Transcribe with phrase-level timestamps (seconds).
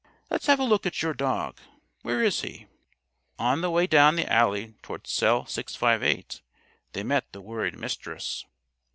[0.31, 1.59] Let's have a look at your dog.
[2.01, 2.65] Where is he?"
[3.37, 6.41] On the way down the alley toward Cell 658
[6.93, 8.43] they met the worried Mistress.